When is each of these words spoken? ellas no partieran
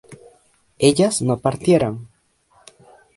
ellas 0.79 1.21
no 1.21 1.37
partieran 1.37 2.09